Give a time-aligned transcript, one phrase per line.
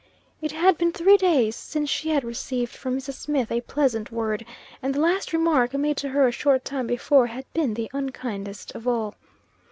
[0.41, 3.13] It had been three days since she had received from Mrs.
[3.13, 4.43] Smith a pleasant word,
[4.81, 8.73] and the last remark, made to her a short time before, had been the unkindest
[8.73, 9.13] of all.